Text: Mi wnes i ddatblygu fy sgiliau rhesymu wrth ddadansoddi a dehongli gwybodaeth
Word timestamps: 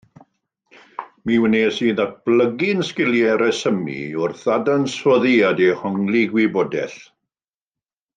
Mi 1.29 1.35
wnes 1.43 1.75
i 1.87 1.89
ddatblygu 1.99 2.69
fy 2.79 2.85
sgiliau 2.87 3.37
rhesymu 3.41 3.99
wrth 4.23 4.41
ddadansoddi 4.47 5.35
a 5.51 5.53
dehongli 5.61 6.23
gwybodaeth 6.33 6.97